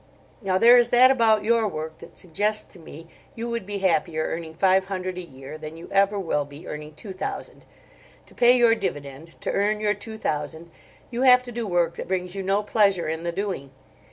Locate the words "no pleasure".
12.41-13.07